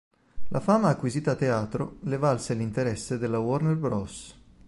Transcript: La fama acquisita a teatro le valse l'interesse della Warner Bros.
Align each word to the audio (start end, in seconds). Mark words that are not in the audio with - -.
La 0.47 0.59
fama 0.59 0.89
acquisita 0.89 1.33
a 1.33 1.35
teatro 1.35 1.97
le 2.05 2.17
valse 2.17 2.55
l'interesse 2.55 3.19
della 3.19 3.37
Warner 3.37 3.75
Bros. 3.75 4.35